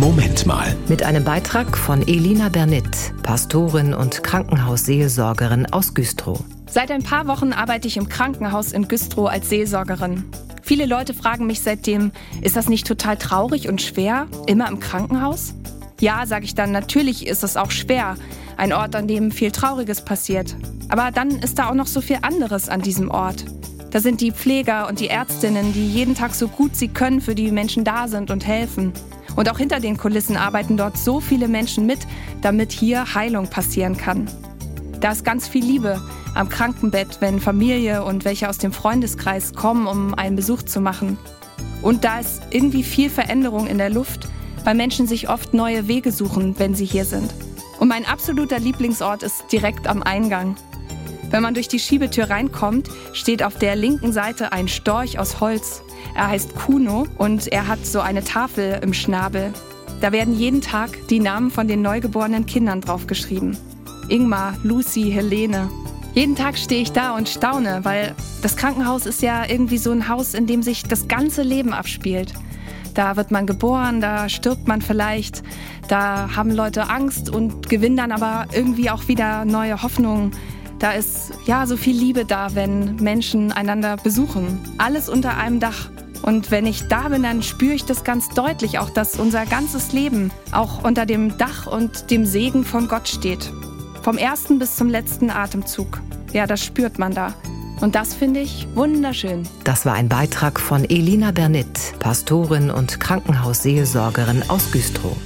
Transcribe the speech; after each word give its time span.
Moment 0.00 0.46
mal. 0.46 0.74
Mit 0.88 1.02
einem 1.02 1.24
Beitrag 1.24 1.76
von 1.76 2.00
Elina 2.00 2.48
Bernit, 2.48 3.12
Pastorin 3.22 3.92
und 3.92 4.22
Krankenhausseelsorgerin 4.24 5.70
aus 5.74 5.92
Güstrow. 5.92 6.42
Seit 6.70 6.90
ein 6.90 7.02
paar 7.02 7.26
Wochen 7.26 7.52
arbeite 7.52 7.86
ich 7.86 7.98
im 7.98 8.08
Krankenhaus 8.08 8.72
in 8.72 8.88
Güstrow 8.88 9.28
als 9.28 9.50
Seelsorgerin. 9.50 10.24
Viele 10.62 10.86
Leute 10.86 11.12
fragen 11.12 11.46
mich 11.46 11.60
seitdem, 11.60 12.12
ist 12.40 12.56
das 12.56 12.70
nicht 12.70 12.86
total 12.86 13.18
traurig 13.18 13.68
und 13.68 13.82
schwer, 13.82 14.26
immer 14.46 14.70
im 14.70 14.80
Krankenhaus? 14.80 15.52
Ja, 16.00 16.24
sage 16.24 16.46
ich 16.46 16.54
dann, 16.54 16.72
natürlich 16.72 17.26
ist 17.26 17.44
es 17.44 17.58
auch 17.58 17.70
schwer. 17.70 18.14
Ein 18.56 18.72
Ort, 18.72 18.96
an 18.96 19.06
dem 19.06 19.30
viel 19.30 19.50
Trauriges 19.50 20.00
passiert. 20.02 20.56
Aber 20.88 21.10
dann 21.10 21.28
ist 21.28 21.58
da 21.58 21.68
auch 21.68 21.74
noch 21.74 21.86
so 21.86 22.00
viel 22.00 22.20
anderes 22.22 22.70
an 22.70 22.80
diesem 22.80 23.10
Ort. 23.10 23.44
Da 23.90 24.00
sind 24.00 24.22
die 24.22 24.32
Pfleger 24.32 24.88
und 24.88 24.98
die 24.98 25.08
Ärztinnen, 25.08 25.74
die 25.74 25.86
jeden 25.86 26.14
Tag 26.14 26.34
so 26.34 26.48
gut 26.48 26.74
sie 26.74 26.88
können 26.88 27.20
für 27.20 27.34
die 27.34 27.50
Menschen 27.50 27.84
da 27.84 28.08
sind 28.08 28.30
und 28.30 28.46
helfen. 28.46 28.94
Und 29.36 29.50
auch 29.50 29.58
hinter 29.58 29.80
den 29.80 29.96
Kulissen 29.96 30.36
arbeiten 30.36 30.76
dort 30.76 30.96
so 30.96 31.20
viele 31.20 31.48
Menschen 31.48 31.86
mit, 31.86 32.00
damit 32.42 32.72
hier 32.72 33.14
Heilung 33.14 33.48
passieren 33.48 33.96
kann. 33.96 34.28
Da 35.00 35.12
ist 35.12 35.24
ganz 35.24 35.48
viel 35.48 35.64
Liebe 35.64 36.00
am 36.34 36.48
Krankenbett, 36.48 37.20
wenn 37.20 37.40
Familie 37.40 38.04
und 38.04 38.24
welche 38.24 38.48
aus 38.48 38.58
dem 38.58 38.72
Freundeskreis 38.72 39.54
kommen, 39.54 39.86
um 39.86 40.14
einen 40.14 40.36
Besuch 40.36 40.62
zu 40.62 40.80
machen. 40.80 41.18
Und 41.82 42.04
da 42.04 42.20
ist 42.20 42.42
irgendwie 42.50 42.82
viel 42.82 43.08
Veränderung 43.08 43.66
in 43.66 43.78
der 43.78 43.90
Luft, 43.90 44.28
weil 44.64 44.74
Menschen 44.74 45.06
sich 45.06 45.28
oft 45.28 45.54
neue 45.54 45.88
Wege 45.88 46.12
suchen, 46.12 46.58
wenn 46.58 46.74
sie 46.74 46.84
hier 46.84 47.04
sind. 47.04 47.32
Und 47.78 47.88
mein 47.88 48.04
absoluter 48.04 48.58
Lieblingsort 48.58 49.22
ist 49.22 49.44
direkt 49.50 49.86
am 49.86 50.02
Eingang. 50.02 50.56
Wenn 51.30 51.42
man 51.42 51.54
durch 51.54 51.68
die 51.68 51.78
Schiebetür 51.78 52.28
reinkommt, 52.28 52.88
steht 53.12 53.42
auf 53.42 53.56
der 53.56 53.76
linken 53.76 54.12
Seite 54.12 54.52
ein 54.52 54.68
Storch 54.68 55.18
aus 55.18 55.40
Holz. 55.40 55.82
Er 56.16 56.28
heißt 56.28 56.56
Kuno 56.56 57.06
und 57.18 57.46
er 57.48 57.68
hat 57.68 57.86
so 57.86 58.00
eine 58.00 58.24
Tafel 58.24 58.80
im 58.82 58.92
Schnabel. 58.92 59.52
Da 60.00 60.12
werden 60.12 60.34
jeden 60.34 60.60
Tag 60.60 60.90
die 61.08 61.20
Namen 61.20 61.50
von 61.50 61.68
den 61.68 61.82
neugeborenen 61.82 62.46
Kindern 62.46 62.80
draufgeschrieben. 62.80 63.56
Ingmar, 64.08 64.56
Lucy, 64.64 65.10
Helene. 65.12 65.70
Jeden 66.14 66.34
Tag 66.34 66.58
stehe 66.58 66.82
ich 66.82 66.90
da 66.90 67.14
und 67.14 67.28
staune, 67.28 67.80
weil 67.84 68.16
das 68.42 68.56
Krankenhaus 68.56 69.06
ist 69.06 69.22
ja 69.22 69.44
irgendwie 69.48 69.78
so 69.78 69.92
ein 69.92 70.08
Haus, 70.08 70.34
in 70.34 70.48
dem 70.48 70.64
sich 70.64 70.82
das 70.82 71.06
ganze 71.06 71.42
Leben 71.42 71.72
abspielt. 71.72 72.32
Da 72.94 73.16
wird 73.16 73.30
man 73.30 73.46
geboren, 73.46 74.00
da 74.00 74.28
stirbt 74.28 74.66
man 74.66 74.82
vielleicht, 74.82 75.44
da 75.86 76.34
haben 76.34 76.50
Leute 76.50 76.90
Angst 76.90 77.30
und 77.30 77.68
gewinnen 77.68 77.96
dann 77.96 78.10
aber 78.10 78.46
irgendwie 78.52 78.90
auch 78.90 79.06
wieder 79.06 79.44
neue 79.44 79.80
Hoffnungen. 79.82 80.32
Da 80.80 80.92
ist 80.92 81.32
ja 81.44 81.66
so 81.66 81.76
viel 81.76 81.94
Liebe 81.94 82.24
da, 82.24 82.54
wenn 82.54 82.96
Menschen 82.96 83.52
einander 83.52 83.98
besuchen. 83.98 84.58
Alles 84.78 85.10
unter 85.10 85.36
einem 85.36 85.60
Dach. 85.60 85.90
Und 86.22 86.50
wenn 86.50 86.66
ich 86.66 86.88
da 86.88 87.08
bin, 87.08 87.22
dann 87.22 87.42
spüre 87.42 87.74
ich 87.74 87.84
das 87.84 88.02
ganz 88.02 88.30
deutlich, 88.30 88.78
auch 88.78 88.90
dass 88.90 89.16
unser 89.16 89.44
ganzes 89.44 89.92
Leben 89.92 90.30
auch 90.52 90.82
unter 90.82 91.04
dem 91.04 91.36
Dach 91.36 91.66
und 91.66 92.10
dem 92.10 92.24
Segen 92.24 92.64
von 92.64 92.88
Gott 92.88 93.08
steht. 93.08 93.52
Vom 94.02 94.16
ersten 94.16 94.58
bis 94.58 94.76
zum 94.76 94.88
letzten 94.88 95.30
Atemzug. 95.30 96.00
Ja, 96.32 96.46
das 96.46 96.64
spürt 96.64 96.98
man 96.98 97.14
da. 97.14 97.34
Und 97.80 97.94
das 97.94 98.14
finde 98.14 98.40
ich 98.40 98.66
wunderschön. 98.74 99.46
Das 99.64 99.84
war 99.84 99.94
ein 99.94 100.08
Beitrag 100.08 100.60
von 100.60 100.84
Elina 100.88 101.30
Bernit, 101.30 101.98
Pastorin 101.98 102.70
und 102.70 103.00
Krankenhausseelsorgerin 103.00 104.44
aus 104.48 104.70
Güstrow. 104.70 105.16